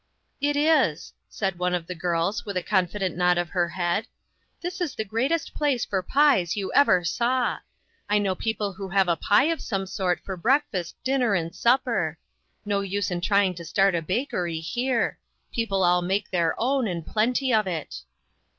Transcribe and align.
"It 0.51 0.55
is," 0.57 1.13
said 1.29 1.59
one 1.59 1.75
of 1.75 1.85
the 1.85 1.93
girls, 1.93 2.43
with 2.43 2.57
a 2.57 2.63
con 2.63 2.87
fident 2.87 3.13
nod 3.15 3.37
of 3.37 3.49
her 3.51 3.69
head." 3.69 4.07
This 4.61 4.81
is 4.81 4.95
the 4.95 5.05
great 5.05 5.31
est 5.31 5.53
place 5.53 5.85
for 5.85 6.01
pies 6.01 6.57
you 6.57 6.73
ever 6.73 7.03
saw! 7.03 7.59
I 8.09 8.17
know 8.17 8.33
people 8.33 8.73
who 8.73 8.89
have 8.89 9.07
a 9.07 9.15
pie 9.15 9.43
of 9.51 9.61
some 9.61 9.85
sort 9.85 10.19
for 10.25 10.35
breakfast, 10.35 10.95
dinner 11.03 11.35
and 11.35 11.53
supper. 11.53 12.17
No 12.65 12.79
use 12.81 13.11
in 13.11 13.21
trjdng 13.21 13.55
to 13.57 13.63
start 13.63 13.93
a 13.93 14.01
bakery 14.01 14.59
here. 14.59 15.19
People 15.53 15.83
all 15.83 16.01
make 16.01 16.31
their 16.31 16.55
own, 16.59 16.87
and 16.87 17.05
plenty 17.05 17.53
of 17.53 17.67
it." 17.67 18.01